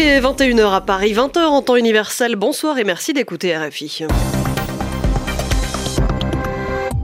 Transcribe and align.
Il 0.00 0.04
est 0.04 0.20
21h 0.20 0.74
à 0.74 0.80
Paris, 0.80 1.12
20h 1.12 1.40
en 1.40 1.60
temps 1.60 1.74
universel. 1.74 2.36
Bonsoir 2.36 2.78
et 2.78 2.84
merci 2.84 3.12
d'écouter 3.12 3.58
RFI. 3.58 4.04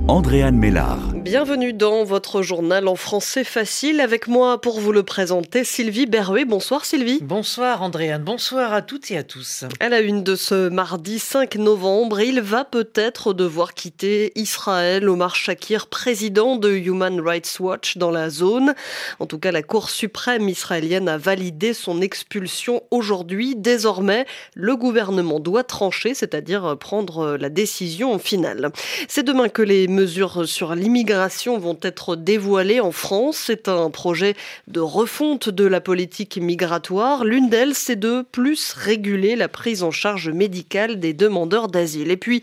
Andréane 0.07 0.57
Mélard. 0.57 1.14
Bienvenue 1.25 1.73
dans 1.73 2.05
votre 2.05 2.43
journal 2.43 2.87
en 2.87 2.97
français 2.97 3.45
facile. 3.45 4.03
Avec 4.03 4.29
moi 4.29 4.61
pour 4.61 4.79
vous 4.79 4.93
le 4.93 5.03
présenter, 5.03 5.65
Sylvie 5.65 6.05
Berruet. 6.05 6.45
Bonsoir 6.45 6.85
Sylvie. 6.85 7.19
Bonsoir 7.23 7.81
Andréane, 7.81 8.23
bonsoir 8.23 8.75
à 8.75 8.83
toutes 8.83 9.11
et 9.11 9.17
à 9.17 9.23
tous. 9.23 9.65
À 9.81 9.89
la 9.89 10.01
une 10.01 10.23
de 10.23 10.37
ce 10.37 10.69
mardi 10.69 11.19
5 11.19 11.55
novembre, 11.55 12.21
il 12.21 12.43
va 12.43 12.67
peut-être 12.67 13.33
devoir 13.33 13.73
quitter 13.73 14.39
Israël. 14.39 15.09
Omar 15.09 15.35
Shakir, 15.35 15.87
président 15.87 16.57
de 16.57 16.71
Human 16.71 17.19
Rights 17.19 17.57
Watch 17.59 17.97
dans 17.97 18.11
la 18.11 18.29
zone. 18.29 18.75
En 19.19 19.25
tout 19.25 19.39
cas, 19.39 19.51
la 19.51 19.63
Cour 19.63 19.89
suprême 19.89 20.51
israélienne 20.51 21.09
a 21.09 21.17
validé 21.17 21.73
son 21.73 22.03
expulsion 22.03 22.83
aujourd'hui. 22.91 23.57
Désormais, 23.57 24.27
le 24.53 24.77
gouvernement 24.77 25.41
doit 25.41 25.65
trancher, 25.65 26.13
c'est-à-dire 26.13 26.77
prendre 26.79 27.39
la 27.39 27.49
décision 27.49 28.19
finale. 28.19 28.73
C'est 29.09 29.23
demain 29.23 29.49
que 29.49 29.63
les 29.63 29.89
mesures 29.89 30.47
sur 30.47 30.75
l'immigration 30.75 31.14
vont 31.59 31.79
être 31.83 32.17
dévoilées 32.17 32.81
en 32.81 32.93
France. 32.93 33.37
C'est 33.47 33.69
un 33.69 33.91
projet 33.91 34.35
de 34.69 34.81
refonte 34.81 35.49
de 35.49 35.65
la 35.65 35.81
politique 35.81 36.39
migratoire. 36.39 37.25
L'une 37.25 37.49
d'elles, 37.49 37.75
c'est 37.75 37.97
de 37.97 38.25
plus 38.33 38.73
réguler 38.73 39.37
la 39.37 39.49
prise 39.49 39.83
en 39.83 39.91
charge 39.91 40.29
médicale 40.29 41.01
des 41.01 41.13
demandeurs 41.13 41.69
d'asile. 41.69 42.11
Et 42.11 42.17
puis, 42.17 42.43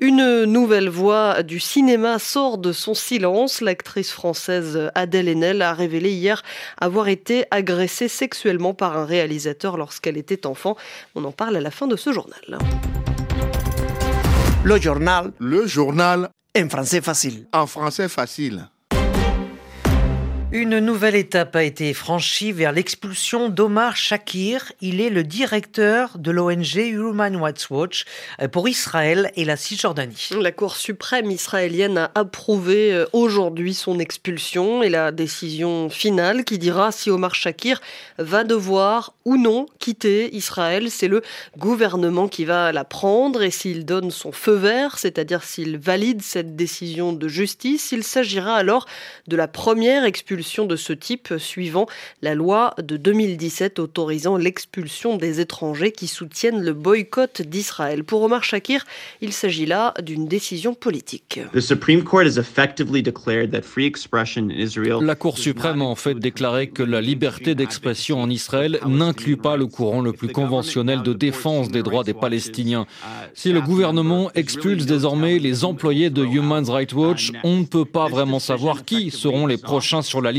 une 0.00 0.44
nouvelle 0.44 0.88
voix 0.88 1.42
du 1.42 1.60
cinéma 1.60 2.18
sort 2.18 2.58
de 2.58 2.72
son 2.72 2.94
silence. 2.94 3.60
L'actrice 3.60 4.10
française 4.10 4.90
Adèle 4.94 5.28
Haenel 5.28 5.62
a 5.62 5.72
révélé 5.72 6.10
hier 6.10 6.42
avoir 6.80 7.08
été 7.08 7.44
agressée 7.50 8.08
sexuellement 8.08 8.74
par 8.74 8.96
un 8.96 9.04
réalisateur 9.04 9.76
lorsqu'elle 9.76 10.16
était 10.16 10.46
enfant. 10.46 10.76
On 11.14 11.24
en 11.24 11.32
parle 11.32 11.56
à 11.56 11.60
la 11.60 11.70
fin 11.70 11.86
de 11.86 11.96
ce 11.96 12.12
journal. 12.12 12.58
Le 14.64 14.80
journal. 14.80 15.32
Le 15.38 15.66
journal 15.66 16.30
en 16.54 16.68
français 16.68 17.00
facile. 17.00 17.46
En 17.52 17.66
français 17.66 18.08
facile. 18.08 18.68
Une 20.54 20.80
nouvelle 20.80 21.14
étape 21.14 21.56
a 21.56 21.62
été 21.62 21.94
franchie 21.94 22.52
vers 22.52 22.72
l'expulsion 22.72 23.48
d'Omar 23.48 23.96
Shakir. 23.96 24.70
Il 24.82 25.00
est 25.00 25.08
le 25.08 25.24
directeur 25.24 26.18
de 26.18 26.30
l'ONG 26.30 26.76
Human 26.76 27.36
Rights 27.36 27.70
Watch 27.70 28.04
pour 28.52 28.68
Israël 28.68 29.32
et 29.34 29.46
la 29.46 29.56
Cisjordanie. 29.56 30.28
La 30.38 30.52
Cour 30.52 30.76
suprême 30.76 31.30
israélienne 31.30 31.96
a 31.96 32.10
approuvé 32.14 32.92
euh, 32.92 33.06
aujourd'hui 33.14 33.72
son 33.72 33.98
expulsion 33.98 34.82
et 34.82 34.90
la 34.90 35.10
décision 35.10 35.88
finale 35.88 36.44
qui 36.44 36.58
dira 36.58 36.92
si 36.92 37.08
Omar 37.08 37.34
Shakir 37.34 37.80
va 38.18 38.44
devoir 38.44 39.14
ou 39.24 39.38
non 39.38 39.64
quitter 39.78 40.36
Israël. 40.36 40.90
C'est 40.90 41.08
le 41.08 41.22
gouvernement 41.56 42.28
qui 42.28 42.44
va 42.44 42.72
la 42.72 42.84
prendre 42.84 43.42
et 43.42 43.50
s'il 43.50 43.86
donne 43.86 44.10
son 44.10 44.32
feu 44.32 44.56
vert, 44.56 44.98
c'est-à-dire 44.98 45.44
s'il 45.44 45.78
valide 45.78 46.20
cette 46.20 46.56
décision 46.56 47.14
de 47.14 47.26
justice, 47.26 47.90
il 47.92 48.04
s'agira 48.04 48.54
alors 48.54 48.84
de 49.28 49.36
la 49.36 49.48
première 49.48 50.04
expulsion 50.04 50.41
de 50.42 50.76
ce 50.76 50.92
type 50.92 51.34
suivant 51.38 51.86
la 52.20 52.34
loi 52.34 52.74
de 52.82 52.96
2017 52.96 53.78
autorisant 53.78 54.36
l'expulsion 54.36 55.16
des 55.16 55.40
étrangers 55.40 55.92
qui 55.92 56.08
soutiennent 56.08 56.60
le 56.60 56.72
boycott 56.72 57.42
d'Israël. 57.42 58.02
Pour 58.02 58.22
Omar 58.22 58.42
Shakir, 58.42 58.84
il 59.20 59.32
s'agit 59.32 59.66
là 59.66 59.94
d'une 60.02 60.26
décision 60.26 60.74
politique. 60.74 61.40
La 65.00 65.14
Cour 65.14 65.38
suprême 65.38 65.80
a 65.80 65.84
en 65.84 65.94
fait 65.94 66.14
déclaré 66.14 66.68
que 66.68 66.82
la 66.82 67.00
liberté 67.00 67.54
d'expression 67.54 68.20
en 68.20 68.28
Israël 68.28 68.80
n'inclut 68.86 69.36
pas 69.36 69.56
le 69.56 69.66
courant 69.66 70.00
le 70.00 70.12
plus 70.12 70.28
conventionnel 70.28 71.02
de 71.02 71.12
défense 71.12 71.70
des 71.70 71.84
droits 71.84 72.04
des 72.04 72.14
Palestiniens? 72.14 72.86
Si 73.34 73.52
le 73.52 73.60
gouvernement 73.60 74.30
expulse 74.34 74.86
désormais 74.86 75.38
les 75.38 75.64
employés 75.64 76.10
de 76.10 76.24
Human 76.24 76.68
Rights 76.68 76.94
Watch, 76.94 77.30
on 77.44 77.58
ne 77.58 77.64
peut 77.64 77.84
pas 77.84 78.08
vraiment 78.08 78.40
savoir 78.40 78.84
qui 78.84 79.10
seront 79.10 79.46
les 79.46 79.58
prochains 79.58 80.02
sur 80.02 80.20
la 80.20 80.31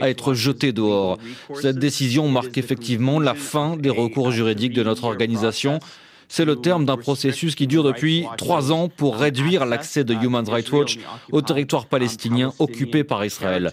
à 0.00 0.08
être 0.08 0.34
jeté 0.34 0.72
dehors. 0.72 1.18
Cette 1.54 1.78
décision 1.78 2.28
marque 2.28 2.58
effectivement 2.58 3.20
la 3.20 3.34
fin 3.34 3.76
des 3.76 3.90
recours 3.90 4.30
juridiques 4.30 4.72
de 4.72 4.82
notre 4.82 5.04
organisation. 5.04 5.80
C'est 6.28 6.44
le 6.44 6.56
terme 6.56 6.84
d'un 6.84 6.96
processus 6.96 7.54
qui 7.54 7.66
dure 7.66 7.84
depuis 7.84 8.24
trois 8.36 8.72
ans 8.72 8.88
pour 8.88 9.16
réduire 9.16 9.64
l'accès 9.64 10.02
de 10.02 10.14
Human 10.14 10.48
Rights 10.48 10.72
Watch 10.72 10.98
au 11.30 11.40
territoire 11.40 11.86
palestinien 11.86 12.52
occupé 12.58 13.04
par 13.04 13.24
Israël. 13.24 13.72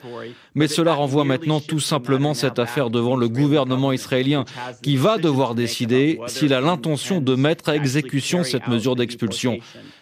Mais 0.54 0.68
cela 0.68 0.94
renvoie 0.94 1.26
maintenant 1.26 1.60
tout 1.60 1.80
simplement 1.80 2.34
cette 2.34 2.60
affaire 2.60 2.90
devant 2.90 3.16
le 3.16 3.28
gouvernement 3.28 3.92
israélien 3.92 4.46
qui 4.84 4.98
va 4.98 5.18
devoir 5.18 5.56
décider 5.56 6.20
s'il 6.28 6.54
a 6.54 6.62
l'intention 6.62 7.22
de 7.22 7.36
mettre 7.36 7.70
à 7.70 7.76
exécution 7.76 8.44
cette 8.44 8.68
mesure 8.68 8.96
d'expulsion. 8.96 9.58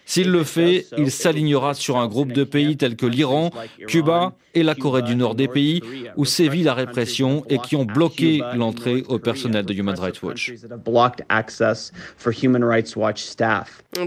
S'il 0.06 0.30
le 0.30 0.44
fait, 0.44 0.88
il 0.98 1.12
s'alignera 1.12 1.74
sur 1.74 1.98
un 1.98 2.08
groupe 2.08 2.34
de 2.34 2.44
pays 2.44 2.78
tels 2.78 2.96
que 2.96 3.06
l'Iran, 3.06 3.52
Cuba 3.88 4.34
et 4.54 4.64
la 4.64 4.76
Corée 4.76 5.02
du 5.02 5.16
Nord, 5.16 5.36
des 5.36 5.48
pays 5.48 5.82
où 6.18 6.26
sévit 6.26 6.64
la 6.64 6.74
répression 6.74 7.46
et 7.50 7.58
qui 7.60 7.76
ont 7.76 7.86
bloqué 7.86 8.42
l'entrée 8.56 9.04
au 9.08 9.20
personnel 9.20 9.66
de 9.66 9.74
Human 9.74 9.98
Rights 9.98 10.22
Watch. 10.22 10.54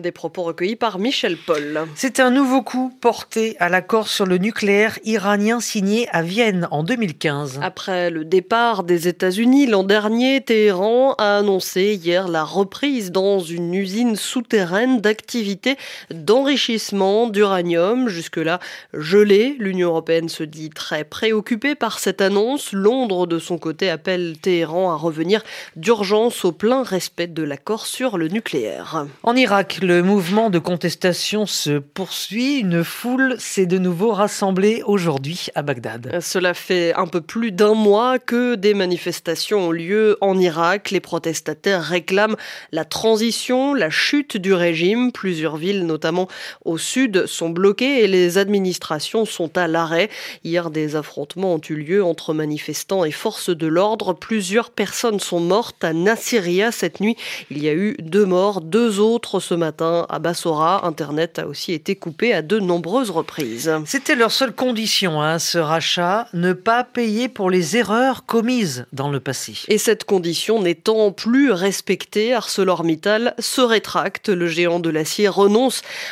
Des 0.00 0.12
propos 0.12 0.42
recueillis 0.42 0.76
par 0.76 0.98
Michel 0.98 1.36
Paul. 1.36 1.86
C'est 1.94 2.20
un 2.20 2.30
nouveau 2.30 2.62
coup 2.62 2.92
porté 3.00 3.56
à 3.58 3.68
l'accord 3.68 4.08
sur 4.08 4.26
le 4.26 4.38
nucléaire 4.38 4.98
iranien 5.04 5.60
signé 5.60 6.08
à 6.10 6.22
Vienne 6.22 6.68
en 6.70 6.82
2015. 6.82 7.60
Après 7.62 8.10
le 8.10 8.24
départ 8.24 8.84
des 8.84 9.08
États-Unis 9.08 9.66
l'an 9.66 9.84
dernier, 9.84 10.40
Téhéran 10.42 11.14
a 11.18 11.38
annoncé 11.38 11.98
hier 12.02 12.28
la 12.28 12.44
reprise 12.44 13.12
dans 13.12 13.40
une 13.40 13.74
usine 13.74 14.16
souterraine 14.16 15.00
d'activités 15.00 15.76
d'enrichissement 16.10 17.28
d'uranium. 17.28 18.08
Jusque-là 18.08 18.60
gelé, 18.92 19.56
l'Union 19.58 19.88
européenne 19.88 20.28
se 20.28 20.44
dit 20.44 20.70
très 20.70 21.04
préoccupée 21.04 21.74
par 21.74 21.98
cette 21.98 22.20
annonce. 22.20 22.72
Londres, 22.72 23.26
de 23.26 23.38
son 23.38 23.58
côté, 23.58 23.90
appelle 23.90 24.36
Téhéran 24.40 24.92
à 24.92 24.96
revenir 24.96 25.42
d'urgence 25.76 26.44
au 26.44 26.52
plein 26.52 26.82
respect 26.82 27.26
de 27.26 27.42
l'accord 27.42 27.86
sur 27.86 28.18
le 28.18 28.28
nucléaire. 28.28 29.06
En 29.22 29.36
Irak, 29.36 29.78
le 29.82 30.02
mouvement 30.02 30.50
de 30.50 30.58
contestation 30.58 31.46
se 31.46 31.78
poursuit. 31.78 32.58
Une 32.58 32.84
foule 32.84 33.36
s'est 33.38 33.66
de 33.66 33.78
nouveau 33.78 34.12
rassemblée 34.12 34.82
aujourd'hui 34.86 35.48
à 35.54 35.62
Bagdad. 35.62 36.20
Cela 36.20 36.54
fait 36.54 36.94
un 36.94 37.06
peu 37.06 37.20
plus 37.20 37.52
d'un 37.52 37.74
mois 37.74 38.18
que 38.18 38.54
des 38.54 38.74
manifestations 38.74 39.68
ont 39.68 39.72
lieu 39.72 40.16
en 40.20 40.38
Irak. 40.38 40.90
Les 40.90 41.00
protestataires 41.00 41.82
réclament 41.82 42.36
la 42.72 42.84
transition, 42.84 43.74
la 43.74 43.90
chute 43.90 44.36
du 44.36 44.52
régime. 44.52 45.12
Plusieurs 45.12 45.56
villes 45.56 45.73
notamment 45.82 46.28
au 46.64 46.78
sud, 46.78 47.26
sont 47.26 47.50
bloquées 47.50 48.04
et 48.04 48.06
les 48.06 48.38
administrations 48.38 49.24
sont 49.24 49.56
à 49.58 49.66
l'arrêt. 49.66 50.10
Hier, 50.44 50.70
des 50.70 50.96
affrontements 50.96 51.54
ont 51.54 51.60
eu 51.68 51.74
lieu 51.74 52.04
entre 52.04 52.34
manifestants 52.34 53.04
et 53.04 53.10
forces 53.10 53.50
de 53.50 53.66
l'ordre. 53.66 54.12
Plusieurs 54.12 54.70
personnes 54.70 55.20
sont 55.20 55.40
mortes 55.40 55.82
à 55.82 55.92
Nasiriyah 55.92 56.72
cette 56.72 57.00
nuit. 57.00 57.16
Il 57.50 57.62
y 57.62 57.68
a 57.68 57.74
eu 57.74 57.96
deux 58.00 58.26
morts, 58.26 58.60
deux 58.60 59.00
autres 59.00 59.40
ce 59.40 59.54
matin 59.54 60.06
à 60.08 60.18
Bassora. 60.18 60.86
Internet 60.86 61.38
a 61.38 61.46
aussi 61.46 61.72
été 61.72 61.96
coupé 61.96 62.32
à 62.32 62.42
de 62.42 62.58
nombreuses 62.58 63.10
reprises. 63.10 63.72
C'était 63.86 64.14
leur 64.14 64.32
seule 64.32 64.52
condition, 64.52 65.22
hein, 65.22 65.38
ce 65.38 65.58
rachat, 65.58 66.28
ne 66.34 66.52
pas 66.52 66.84
payer 66.84 67.28
pour 67.28 67.50
les 67.50 67.76
erreurs 67.76 68.26
commises 68.26 68.86
dans 68.92 69.10
le 69.10 69.20
passé. 69.20 69.54
Et 69.68 69.78
cette 69.78 70.04
condition 70.04 70.60
n'étant 70.60 71.12
plus 71.12 71.52
respectée, 71.52 72.34
ArcelorMittal 72.34 73.34
se 73.38 73.60
rétracte. 73.60 74.28
Le 74.28 74.46
géant 74.46 74.80
de 74.80 74.90
l'acier 74.90 75.28
renonce 75.28 75.63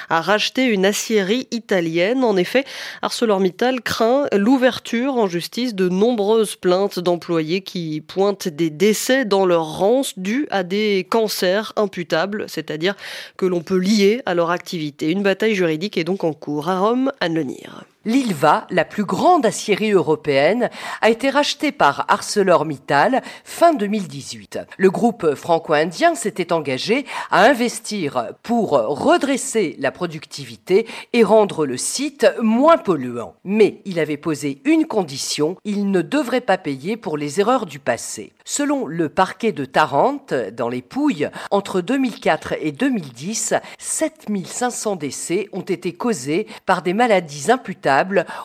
à 0.09 0.21
racheter 0.21 0.65
une 0.65 0.87
aciérie 0.87 1.49
italienne. 1.51 2.25
En 2.25 2.37
effet, 2.37 2.65
ArcelorMittal 3.03 3.81
craint 3.81 4.27
l'ouverture 4.33 5.17
en 5.17 5.27
justice 5.27 5.75
de 5.75 5.89
nombreuses 5.89 6.57
plaintes 6.57 6.99
d'employés 6.99 7.63
qui 7.63 8.01
pointent 8.01 8.49
des 8.49 8.71
décès 8.71 9.25
dans 9.25 9.47
leur 9.47 9.79
rance 9.79 10.19
dus 10.19 10.47
à 10.51 10.63
des 10.63 11.07
cancers 11.09 11.73
imputables, 11.77 12.47
c'est-à-dire 12.49 12.95
que 13.37 13.47
l'on 13.47 13.61
peut 13.61 13.79
lier 13.79 14.23
à 14.27 14.35
leur 14.35 14.51
activité. 14.51 15.11
Une 15.11 15.23
bataille 15.23 15.55
juridique 15.55 15.97
est 15.99 16.05
donc 16.05 16.25
en 16.25 16.33
cours 16.33 16.69
à 16.69 16.81
Rome, 16.81 17.13
à 17.21 17.29
Nenir. 17.29 17.85
L'Ilva, 18.05 18.67
la 18.71 18.85
plus 18.85 19.05
grande 19.05 19.47
aciérie 19.47 19.93
européenne, 19.93 20.71
a 21.03 21.11
été 21.11 21.31
rachetée 21.31 21.71
par 21.71 22.05
ArcelorMittal 22.09 23.23
fin 23.45 23.75
2018. 23.75 24.59
Le 24.77 24.91
groupe 24.91 25.37
franco-indien 25.37 26.17
s'était 26.17 26.53
engagé 26.53 27.07
à 27.31 27.45
investir 27.45 28.33
pour 28.43 28.71
redresser 28.71 29.77
la 29.79 29.93
productivité 29.93 30.89
et 31.13 31.23
rendre 31.23 31.65
le 31.65 31.77
site 31.77 32.27
moins 32.43 32.77
polluant. 32.77 33.35
Mais 33.45 33.81
il 33.85 34.01
avait 34.01 34.17
posé 34.17 34.61
une 34.65 34.87
condition, 34.87 35.57
il 35.65 35.93
ne 35.93 36.03
devrait 36.03 36.41
pas 36.41 36.59
payer 36.59 36.97
pour 36.97 37.17
les 37.17 37.39
erreurs 37.39 37.67
du 37.67 37.79
passé. 37.79 38.33
Selon 38.45 38.87
le 38.87 39.11
parquet 39.11 39.53
de 39.53 39.65
Tarente, 39.65 40.35
dans 40.35 40.69
les 40.69 40.83
Pouilles, 40.83 41.31
entre 41.53 41.81
2004 41.81 42.55
et 42.61 42.73
2010, 42.73 43.55
7500 43.79 44.97
décès 44.97 45.49
ont 45.53 45.61
été 45.61 45.93
causés 45.93 46.49
par 46.67 46.83
des 46.83 46.95
maladies 46.95 47.53
imputables 47.53 47.92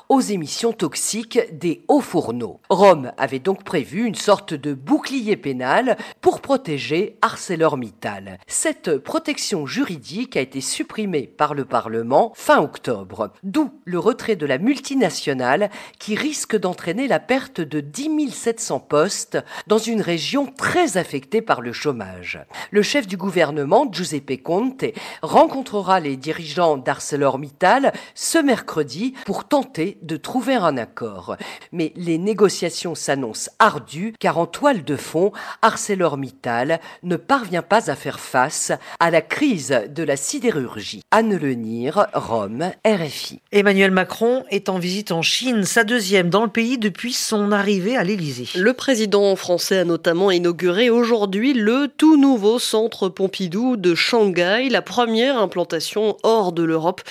aux 0.09 0.21
émissions 0.21 0.73
toxiques 0.73 1.39
des 1.51 1.83
hauts 1.87 2.01
fourneaux. 2.01 2.59
Rome 2.69 3.11
avait 3.17 3.39
donc 3.39 3.63
prévu 3.63 4.05
une 4.05 4.15
sorte 4.15 4.53
de 4.53 4.73
bouclier 4.73 5.37
pénal 5.37 5.97
pour 6.21 6.41
protéger 6.41 7.17
ArcelorMittal. 7.21 8.39
Cette 8.47 8.97
protection 8.97 9.65
juridique 9.65 10.37
a 10.37 10.41
été 10.41 10.61
supprimée 10.61 11.27
par 11.27 11.53
le 11.53 11.65
Parlement 11.65 12.31
fin 12.35 12.61
octobre, 12.61 13.31
d'où 13.43 13.71
le 13.85 13.99
retrait 13.99 14.35
de 14.35 14.45
la 14.45 14.57
multinationale 14.57 15.69
qui 15.99 16.15
risque 16.15 16.57
d'entraîner 16.57 17.07
la 17.07 17.19
perte 17.19 17.61
de 17.61 17.79
10 17.79 18.31
700 18.31 18.79
postes 18.79 19.37
dans 19.67 19.77
une 19.77 20.01
région 20.01 20.45
très 20.45 20.97
affectée 20.97 21.41
par 21.41 21.61
le 21.61 21.73
chômage. 21.73 22.39
Le 22.71 22.81
chef 22.81 23.07
du 23.07 23.17
gouvernement, 23.17 23.87
Giuseppe 23.91 24.41
Conte, 24.43 24.85
rencontrera 25.21 25.99
les 25.99 26.17
dirigeants 26.17 26.77
d'ArcelorMittal 26.77 27.93
ce 28.15 28.37
mercredi 28.37 29.13
pour 29.25 29.36
tenter 29.43 29.97
de 30.01 30.17
trouver 30.17 30.55
un 30.55 30.77
accord. 30.77 31.37
Mais 31.71 31.93
les 31.95 32.17
négociations 32.17 32.95
s'annoncent 32.95 33.51
ardues 33.59 34.13
car 34.19 34.37
en 34.37 34.45
toile 34.45 34.83
de 34.83 34.95
fond, 34.95 35.31
ArcelorMittal 35.61 36.79
ne 37.03 37.15
parvient 37.15 37.61
pas 37.61 37.89
à 37.89 37.95
faire 37.95 38.19
face 38.19 38.71
à 38.99 39.11
la 39.11 39.21
crise 39.21 39.81
de 39.89 40.03
la 40.03 40.17
sidérurgie. 40.17 41.01
Anne 41.11 41.37
Lenir, 41.37 42.07
Rome, 42.13 42.71
RFI. 42.85 43.41
Emmanuel 43.51 43.91
Macron 43.91 44.43
est 44.49 44.69
en 44.69 44.79
visite 44.79 45.11
en 45.11 45.21
Chine, 45.21 45.63
sa 45.63 45.83
deuxième 45.83 46.29
dans 46.29 46.43
le 46.43 46.49
pays 46.49 46.77
depuis 46.77 47.13
son 47.13 47.51
arrivée 47.51 47.97
à 47.97 48.03
l'Élysée. 48.03 48.47
Le 48.55 48.73
président 48.73 49.35
français 49.35 49.79
a 49.79 49.85
notamment 49.85 50.31
inauguré 50.31 50.89
aujourd'hui 50.89 51.53
le 51.53 51.87
tout 51.87 52.17
nouveau 52.17 52.59
centre 52.59 53.09
Pompidou 53.09 53.77
de 53.77 53.95
Shanghai, 53.95 54.69
la 54.69 54.81
première 54.81 55.37
implantation 55.37 56.17
hors 56.23 56.51
de 56.51 56.63
l'Europe 56.63 57.01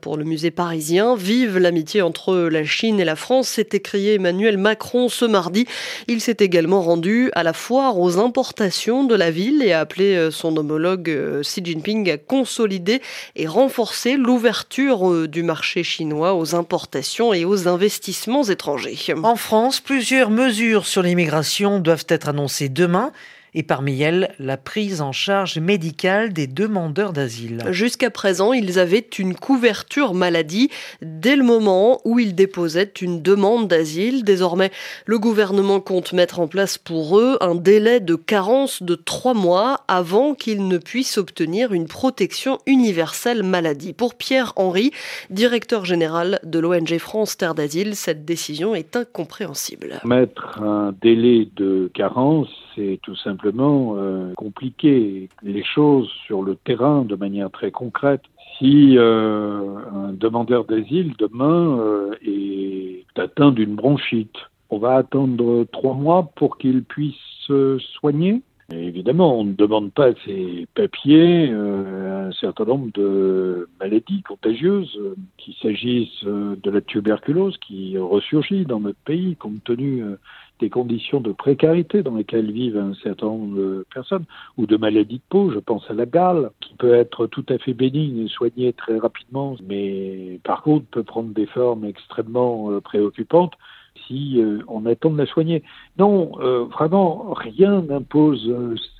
pour 0.00 0.16
le 0.16 0.24
musée 0.24 0.50
parisien. 0.50 1.16
Vive 1.16 1.58
l'amitié 1.76 2.00
entre 2.00 2.34
la 2.48 2.64
Chine 2.64 3.00
et 3.00 3.04
la 3.04 3.16
France, 3.16 3.48
s'est 3.48 3.68
écrié 3.72 4.14
Emmanuel 4.14 4.56
Macron 4.56 5.10
ce 5.10 5.26
mardi. 5.26 5.66
Il 6.08 6.22
s'est 6.22 6.38
également 6.40 6.80
rendu 6.80 7.30
à 7.34 7.42
la 7.42 7.52
foire 7.52 7.98
aux 7.98 8.18
importations 8.18 9.04
de 9.04 9.14
la 9.14 9.30
ville 9.30 9.62
et 9.62 9.74
a 9.74 9.80
appelé 9.80 10.30
son 10.30 10.56
homologue 10.56 11.10
euh, 11.10 11.42
Xi 11.42 11.60
Jinping 11.62 12.10
à 12.10 12.16
consolider 12.16 13.02
et 13.34 13.46
renforcer 13.46 14.16
l'ouverture 14.16 15.12
euh, 15.12 15.28
du 15.28 15.42
marché 15.42 15.82
chinois 15.82 16.34
aux 16.34 16.54
importations 16.54 17.34
et 17.34 17.44
aux 17.44 17.68
investissements 17.68 18.44
étrangers. 18.44 18.96
En 19.22 19.36
France, 19.36 19.80
plusieurs 19.80 20.30
mesures 20.30 20.86
sur 20.86 21.02
l'immigration 21.02 21.78
doivent 21.78 22.06
être 22.08 22.30
annoncées 22.30 22.70
demain 22.70 23.12
et 23.56 23.62
parmi 23.62 24.00
elles 24.02 24.34
la 24.38 24.58
prise 24.58 25.00
en 25.00 25.12
charge 25.12 25.58
médicale 25.58 26.32
des 26.32 26.46
demandeurs 26.46 27.14
d'asile. 27.14 27.64
Jusqu'à 27.70 28.10
présent, 28.10 28.52
ils 28.52 28.78
avaient 28.78 29.08
une 29.18 29.34
couverture 29.34 30.12
maladie 30.12 30.68
dès 31.00 31.36
le 31.36 31.42
moment 31.42 32.00
où 32.04 32.18
ils 32.18 32.34
déposaient 32.34 32.92
une 33.00 33.22
demande 33.22 33.66
d'asile. 33.66 34.24
Désormais, 34.24 34.70
le 35.06 35.18
gouvernement 35.18 35.80
compte 35.80 36.12
mettre 36.12 36.38
en 36.38 36.48
place 36.48 36.76
pour 36.76 37.18
eux 37.18 37.38
un 37.40 37.54
délai 37.54 37.98
de 38.00 38.14
carence 38.14 38.82
de 38.82 38.94
trois 38.94 39.32
mois 39.32 39.84
avant 39.88 40.34
qu'ils 40.34 40.68
ne 40.68 40.76
puissent 40.76 41.16
obtenir 41.16 41.72
une 41.72 41.86
protection 41.86 42.58
universelle 42.66 43.42
maladie. 43.42 43.94
Pour 43.94 44.16
Pierre 44.16 44.52
Henry, 44.56 44.90
directeur 45.30 45.86
général 45.86 46.40
de 46.44 46.58
l'ONG 46.58 46.98
France 46.98 47.38
Terre 47.38 47.54
d'Asile, 47.54 47.96
cette 47.96 48.26
décision 48.26 48.74
est 48.74 48.96
incompréhensible. 48.96 50.00
Mettre 50.04 50.60
un 50.60 50.94
délai 51.00 51.48
de 51.56 51.90
carence, 51.94 52.50
c'est 52.76 53.00
tout 53.02 53.16
simplement 53.16 53.94
euh, 53.96 54.32
compliquer 54.34 55.28
les 55.42 55.64
choses 55.64 56.08
sur 56.26 56.42
le 56.42 56.54
terrain 56.54 57.02
de 57.02 57.16
manière 57.16 57.50
très 57.50 57.70
concrète. 57.70 58.22
Si 58.58 58.96
euh, 58.96 59.76
un 59.92 60.12
demandeur 60.12 60.64
d'asile 60.64 61.14
demain 61.18 61.78
euh, 61.78 62.14
est 62.24 63.04
atteint 63.18 63.50
d'une 63.50 63.74
bronchite, 63.74 64.36
on 64.70 64.78
va 64.78 64.96
attendre 64.96 65.64
trois 65.72 65.94
mois 65.94 66.30
pour 66.36 66.58
qu'il 66.58 66.84
puisse 66.84 67.14
se 67.46 67.78
soigner. 67.78 68.42
évidemment, 68.70 69.38
on 69.38 69.44
ne 69.44 69.52
demande 69.52 69.92
pas 69.92 70.10
ses 70.24 70.66
papiers 70.74 71.50
un 71.50 72.32
certain 72.32 72.64
nombre 72.64 72.90
de 72.92 73.68
maladies 73.78 74.22
contagieuses, 74.22 74.98
qu'il 75.38 75.54
s'agisse 75.62 76.24
de 76.24 76.70
la 76.70 76.80
tuberculose 76.80 77.56
qui 77.58 77.96
ressurgit 77.96 78.64
dans 78.64 78.80
notre 78.80 78.98
pays 79.04 79.36
compte 79.36 79.62
tenu 79.62 80.02
des 80.60 80.70
conditions 80.70 81.20
de 81.20 81.32
précarité 81.32 82.02
dans 82.02 82.16
lesquelles 82.16 82.50
vivent 82.50 82.78
un 82.78 82.94
certain 82.94 83.26
nombre 83.26 83.56
de 83.56 83.86
personnes, 83.92 84.24
ou 84.56 84.66
de 84.66 84.76
maladies 84.76 85.18
de 85.18 85.22
peau, 85.28 85.50
je 85.50 85.58
pense 85.58 85.88
à 85.90 85.94
la 85.94 86.06
gale, 86.06 86.50
qui 86.60 86.74
peut 86.74 86.94
être 86.94 87.26
tout 87.26 87.44
à 87.48 87.58
fait 87.58 87.74
bénigne 87.74 88.24
et 88.24 88.28
soignée 88.28 88.72
très 88.72 88.98
rapidement, 88.98 89.56
mais 89.66 90.40
par 90.44 90.62
contre 90.62 90.86
peut 90.86 91.02
prendre 91.02 91.32
des 91.34 91.46
formes 91.46 91.84
extrêmement 91.84 92.70
euh, 92.70 92.80
préoccupantes 92.80 93.54
si 94.06 94.40
euh, 94.40 94.60
on 94.68 94.86
attend 94.86 95.10
de 95.10 95.18
la 95.18 95.26
soigner. 95.26 95.62
Non, 95.98 96.32
euh, 96.40 96.64
vraiment, 96.64 97.32
rien 97.32 97.82
n'impose 97.82 98.52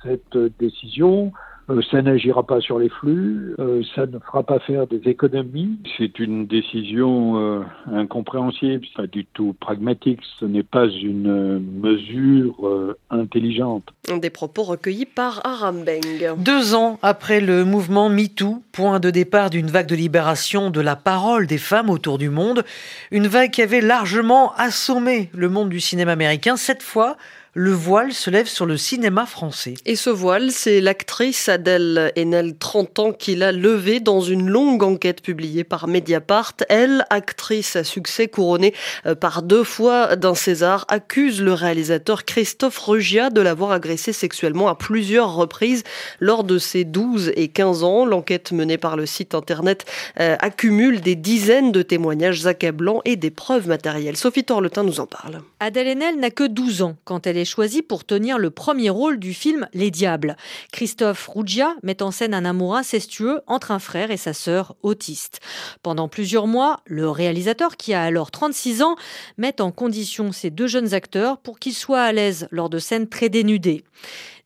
cette 0.03 0.37
décision. 0.59 1.31
Euh, 1.69 1.81
ça 1.91 2.01
n'agira 2.01 2.43
pas 2.43 2.61
sur 2.61 2.79
les 2.79 2.89
flux, 2.89 3.53
euh, 3.59 3.81
ça 3.93 4.05
ne 4.05 4.19
fera 4.19 4.43
pas 4.43 4.59
faire 4.59 4.87
des 4.87 5.01
économies. 5.09 5.77
C'est 5.97 6.19
une 6.19 6.47
décision 6.47 7.37
euh, 7.37 7.61
incompréhensible, 7.91 8.85
pas 8.95 9.07
du 9.07 9.25
tout 9.25 9.53
pragmatique, 9.59 10.19
ce 10.39 10.45
n'est 10.45 10.63
pas 10.63 10.87
une 10.87 11.59
mesure 11.59 12.95
intelligente. 13.09 13.83
Des 14.21 14.29
propos 14.29 14.63
recueillis 14.63 15.05
par 15.05 15.45
Arambeng. 15.45 16.35
Deux 16.37 16.73
ans 16.73 16.99
après 17.01 17.41
le 17.41 17.65
mouvement 17.65 18.09
MeToo, 18.09 18.61
point 18.71 18.99
de 18.99 19.09
départ 19.09 19.49
d'une 19.49 19.67
vague 19.67 19.87
de 19.87 19.95
libération 19.95 20.69
de 20.69 20.81
la 20.81 20.95
parole 20.95 21.47
des 21.47 21.57
femmes 21.57 21.89
autour 21.89 22.17
du 22.17 22.29
monde, 22.29 22.63
une 23.11 23.27
vague 23.27 23.51
qui 23.51 23.61
avait 23.61 23.81
largement 23.81 24.53
assommé 24.55 25.29
le 25.33 25.49
monde 25.49 25.69
du 25.69 25.79
cinéma 25.79 26.13
américain, 26.13 26.55
cette 26.55 26.83
fois 26.83 27.17
le 27.59 27.71
voile 27.71 28.13
se 28.13 28.29
lève 28.29 28.45
sur 28.45 28.67
le 28.67 28.77
cinéma 28.77 29.25
français. 29.25 29.73
Et 29.87 29.95
ce 29.95 30.11
voile, 30.11 30.51
c'est 30.51 30.79
l'actrice 30.79 31.49
Adèle 31.49 32.11
Haenel, 32.15 32.55
30 32.55 32.99
ans, 32.99 33.11
qui 33.11 33.35
l'a 33.35 33.51
levé 33.51 33.99
dans 33.99 34.21
une 34.21 34.47
longue 34.47 34.83
enquête 34.83 35.23
publiée 35.23 35.63
par 35.63 35.87
Mediapart. 35.87 36.53
Elle, 36.69 37.03
actrice 37.09 37.75
à 37.75 37.83
succès 37.83 38.27
couronnée 38.27 38.75
euh, 39.07 39.15
par 39.15 39.41
deux 39.41 39.63
fois 39.63 40.15
d'un 40.15 40.35
César, 40.35 40.85
accuse 40.87 41.41
le 41.41 41.51
réalisateur 41.51 42.25
Christophe 42.25 42.77
Rugia 42.77 43.31
de 43.31 43.41
l'avoir 43.41 43.71
agressé 43.71 44.13
sexuellement 44.13 44.67
à 44.67 44.75
plusieurs 44.75 45.33
reprises 45.33 45.81
lors 46.19 46.43
de 46.43 46.59
ses 46.59 46.83
12 46.83 47.31
et 47.35 47.47
15 47.47 47.83
ans. 47.83 48.05
L'enquête 48.05 48.51
menée 48.51 48.77
par 48.77 48.95
le 48.95 49.07
site 49.07 49.33
internet 49.33 49.83
euh, 50.19 50.35
accumule 50.41 51.01
des 51.01 51.15
dizaines 51.15 51.71
de 51.71 51.81
témoignages 51.81 52.45
accablants 52.45 53.01
et 53.03 53.15
des 53.15 53.31
preuves 53.31 53.67
matérielles. 53.67 54.15
Sophie 54.15 54.43
Torletin 54.43 54.83
nous 54.83 54.99
en 54.99 55.07
parle. 55.07 55.41
Adèle 55.59 55.87
Haenel 55.87 56.19
n'a 56.19 56.29
que 56.29 56.43
12 56.43 56.83
ans 56.83 56.95
quand 57.03 57.25
elle 57.25 57.37
est 57.37 57.46
choisi 57.47 57.81
pour 57.81 58.05
tenir 58.05 58.37
le 58.37 58.51
premier 58.51 58.89
rôle 58.89 59.17
du 59.17 59.33
film 59.33 59.67
Les 59.73 59.89
Diables. 59.89 60.37
Christophe 60.71 61.27
Ruggia 61.27 61.75
met 61.81 62.03
en 62.03 62.11
scène 62.11 62.33
un 62.33 62.45
amour 62.45 62.75
incestueux 62.75 63.41
entre 63.47 63.71
un 63.71 63.79
frère 63.79 64.11
et 64.11 64.17
sa 64.17 64.33
sœur 64.33 64.75
autiste. 64.83 65.39
Pendant 65.81 66.07
plusieurs 66.07 66.45
mois, 66.45 66.81
le 66.85 67.09
réalisateur, 67.09 67.77
qui 67.77 67.93
a 67.93 68.03
alors 68.03 68.29
36 68.29 68.83
ans, 68.83 68.95
met 69.37 69.61
en 69.61 69.71
condition 69.71 70.31
ces 70.31 70.51
deux 70.51 70.67
jeunes 70.67 70.93
acteurs 70.93 71.39
pour 71.39 71.57
qu'ils 71.57 71.73
soient 71.73 72.03
à 72.03 72.11
l'aise 72.11 72.47
lors 72.51 72.69
de 72.69 72.79
scènes 72.79 73.07
très 73.07 73.29
dénudées. 73.29 73.83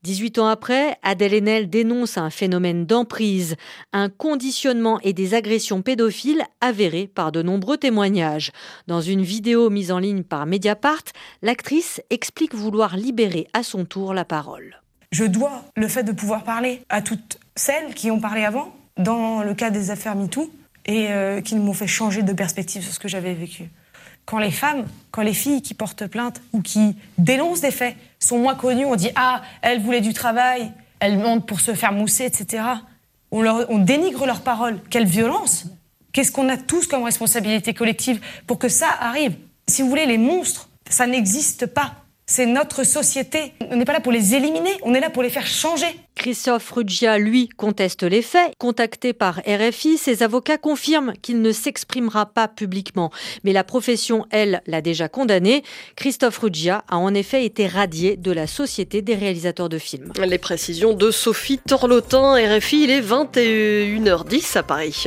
18 0.03 0.39
ans 0.39 0.47
après, 0.47 0.97
Adèle 1.03 1.35
Haenel 1.35 1.69
dénonce 1.69 2.17
un 2.17 2.31
phénomène 2.31 2.87
d'emprise, 2.87 3.55
un 3.93 4.09
conditionnement 4.09 4.99
et 5.01 5.13
des 5.13 5.35
agressions 5.35 5.83
pédophiles 5.83 6.41
avérés 6.59 7.05
par 7.05 7.31
de 7.31 7.43
nombreux 7.43 7.77
témoignages. 7.77 8.51
Dans 8.87 9.01
une 9.01 9.21
vidéo 9.21 9.69
mise 9.69 9.91
en 9.91 9.99
ligne 9.99 10.23
par 10.23 10.47
Mediapart, 10.47 11.03
l'actrice 11.43 12.01
explique 12.09 12.55
vouloir 12.55 12.97
libérer 12.97 13.47
à 13.53 13.61
son 13.61 13.85
tour 13.85 14.15
la 14.15 14.25
parole. 14.25 14.81
Je 15.11 15.25
dois 15.25 15.65
le 15.75 15.87
fait 15.87 16.03
de 16.03 16.13
pouvoir 16.13 16.43
parler 16.43 16.81
à 16.89 17.03
toutes 17.03 17.37
celles 17.55 17.93
qui 17.93 18.09
ont 18.09 18.19
parlé 18.19 18.43
avant, 18.43 18.75
dans 18.97 19.43
le 19.43 19.53
cas 19.53 19.69
des 19.69 19.91
affaires 19.91 20.15
MeToo, 20.15 20.51
et 20.87 21.11
euh, 21.11 21.41
qui 21.41 21.55
m'ont 21.55 21.73
fait 21.73 21.85
changer 21.85 22.23
de 22.23 22.33
perspective 22.33 22.81
sur 22.81 22.91
ce 22.91 22.99
que 22.99 23.07
j'avais 23.07 23.35
vécu 23.35 23.69
quand 24.25 24.39
les 24.39 24.51
femmes, 24.51 24.85
quand 25.11 25.21
les 25.21 25.33
filles 25.33 25.61
qui 25.61 25.73
portent 25.73 26.07
plainte 26.07 26.41
ou 26.53 26.61
qui 26.61 26.95
dénoncent 27.17 27.61
des 27.61 27.71
faits 27.71 27.95
sont 28.19 28.39
moins 28.39 28.55
connues, 28.55 28.85
on 28.85 28.95
dit 28.95 29.09
Ah, 29.15 29.41
elle 29.61 29.81
voulait 29.81 30.01
du 30.01 30.13
travail, 30.13 30.71
elle 30.99 31.17
monte 31.17 31.45
pour 31.45 31.59
se 31.59 31.73
faire 31.73 31.91
mousser, 31.91 32.25
etc. 32.25 32.63
On, 33.31 33.45
on 33.45 33.77
dénigre 33.79 34.25
leurs 34.25 34.41
paroles. 34.41 34.79
Quelle 34.89 35.05
violence 35.05 35.65
Qu'est-ce 36.11 36.31
qu'on 36.31 36.49
a 36.49 36.57
tous 36.57 36.87
comme 36.87 37.03
responsabilité 37.03 37.73
collective 37.73 38.19
pour 38.45 38.59
que 38.59 38.67
ça 38.67 38.87
arrive? 38.99 39.35
Si 39.67 39.81
vous 39.81 39.89
voulez, 39.89 40.05
les 40.05 40.17
monstres, 40.17 40.69
ça 40.89 41.07
n'existe 41.07 41.65
pas. 41.65 42.00
C'est 42.25 42.45
notre 42.45 42.85
société. 42.85 43.53
On 43.69 43.75
n'est 43.75 43.85
pas 43.85 43.93
là 43.93 43.99
pour 43.99 44.11
les 44.11 44.35
éliminer, 44.35 44.71
on 44.83 44.93
est 44.93 44.99
là 44.99 45.09
pour 45.09 45.23
les 45.23 45.29
faire 45.29 45.45
changer. 45.45 45.87
Christophe 46.15 46.71
Ruggia, 46.71 47.17
lui, 47.17 47.49
conteste 47.49 48.03
les 48.03 48.21
faits. 48.21 48.53
Contacté 48.57 49.11
par 49.11 49.41
RFI, 49.47 49.97
ses 49.97 50.23
avocats 50.23 50.57
confirment 50.57 51.13
qu'il 51.21 51.41
ne 51.41 51.51
s'exprimera 51.51 52.27
pas 52.27 52.47
publiquement. 52.47 53.11
Mais 53.43 53.53
la 53.53 53.63
profession, 53.63 54.25
elle, 54.29 54.61
l'a 54.67 54.81
déjà 54.81 55.09
condamné. 55.09 55.63
Christophe 55.95 56.37
Ruggia 56.37 56.85
a 56.87 56.97
en 56.97 57.13
effet 57.13 57.43
été 57.43 57.67
radié 57.67 58.17
de 58.17 58.31
la 58.31 58.47
Société 58.47 59.01
des 59.01 59.15
réalisateurs 59.15 59.69
de 59.69 59.77
films. 59.77 60.13
Les 60.23 60.37
précisions 60.37 60.93
de 60.93 61.11
Sophie 61.11 61.57
Torlotin, 61.57 62.35
RFI, 62.35 62.83
il 62.83 62.91
est 62.91 63.01
21h10 63.01 64.57
à 64.57 64.63
Paris. 64.63 65.05